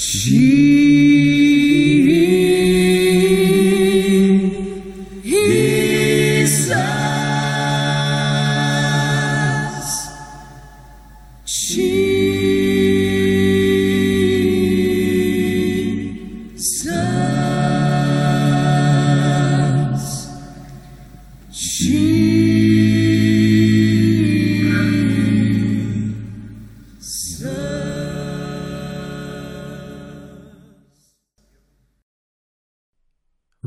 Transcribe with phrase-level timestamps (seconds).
[0.00, 1.27] sim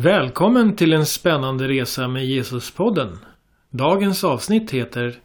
[0.04, 3.18] Välkommen till en spännande resa med Jesuspodden.
[3.70, 5.20] Dagens avsnitt heter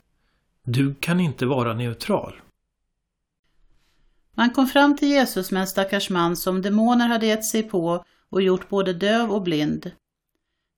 [0.64, 2.40] Du kan inte vara neutral.
[4.34, 8.04] Man kom fram till Jesus med en stackars man som demoner hade gett sig på
[8.30, 9.90] och gjort både döv och blind.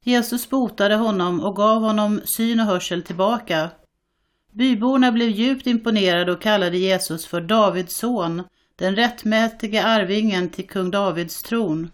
[0.04, 3.70] Jesus botade honom och gav honom syn och hörsel tillbaka.
[4.52, 8.42] Byborna blev djupt imponerade och kallade Jesus för Davids son,
[8.76, 11.90] den rättmätiga arvingen till kung Davids tron.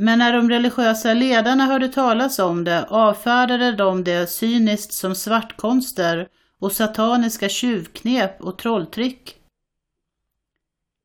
[0.00, 6.28] Men när de religiösa ledarna hörde talas om det avfärdade de det cyniskt som svartkonster
[6.58, 9.36] och sataniska tjuvknep och trolltrick.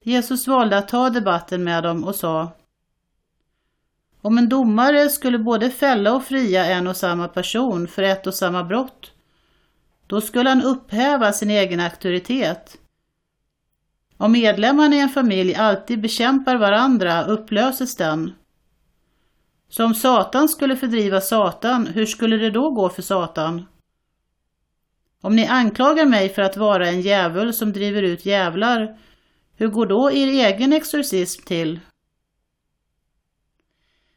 [0.03, 2.51] Jesus valde att ta debatten med dem och sa
[4.21, 8.33] Om en domare skulle både fälla och fria en och samma person för ett och
[8.33, 9.11] samma brott,
[10.07, 12.77] då skulle han upphäva sin egen auktoritet.
[14.17, 18.33] Om medlemmarna i en familj alltid bekämpar varandra upplöses den.
[19.75, 23.65] Så om Satan skulle fördriva Satan, hur skulle det då gå för Satan?
[25.21, 28.97] Om ni anklagar mig för att vara en djävul som driver ut djävlar,
[29.55, 31.79] hur går då er egen exorcism till?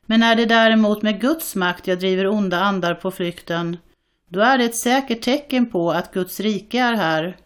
[0.06, 3.76] Men är det däremot med Guds makt jag driver onda andar på flykten,
[4.28, 7.36] då är det ett säkert tecken på att Guds rike är här.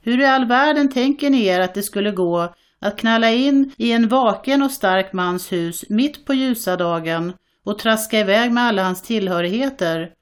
[0.00, 2.54] Hur i all världen tänker ni er att det skulle gå
[2.86, 7.32] att knalla in i en vaken och stark mans hus mitt på ljusa dagen
[7.64, 10.12] och traska iväg med alla hans tillhörigheter,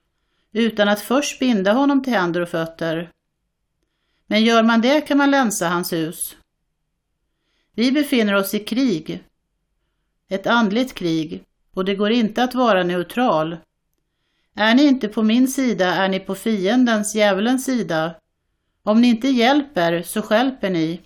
[0.52, 3.10] utan att först binda honom till händer och fötter.
[4.26, 6.36] Men gör man det kan man länsa hans hus.
[7.74, 9.24] Vi befinner oss i krig,
[10.28, 13.56] ett andligt krig, och det går inte att vara neutral.
[14.56, 18.14] Är ni inte på min sida är ni på fiendens, djävulens sida.
[18.82, 21.00] Om ni inte hjälper så skälper ni.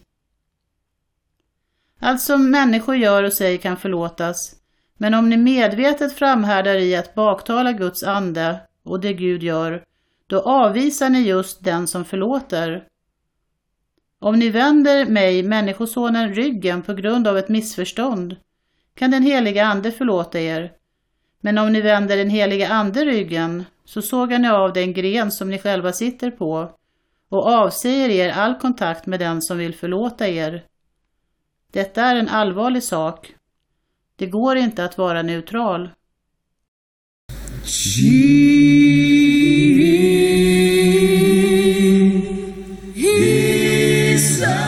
[2.09, 4.55] Allt som människor gör och säger kan förlåtas,
[4.99, 9.85] men om ni medvetet framhärdar i att baktala Guds ande och det Gud gör,
[10.27, 12.85] då avvisar ni just den som förlåter.
[14.21, 18.37] Om ni vänder mig, Människosonen, ryggen på grund av ett missförstånd,
[18.95, 20.73] kan den heliga Ande förlåta er.
[21.41, 25.51] Men om ni vänder den heliga Ande ryggen, så sågar ni av den gren som
[25.51, 26.71] ni själva sitter på
[27.29, 30.65] och avsäger er all kontakt med den som vill förlåta er.
[31.73, 33.35] Detta är en allvarlig sak.
[34.17, 35.91] Det går inte att vara neutral.
[42.95, 44.68] Jesus.